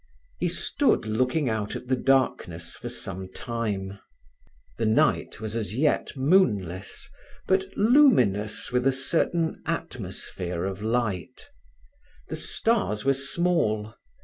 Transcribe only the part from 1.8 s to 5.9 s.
the darkness for some time. The night was as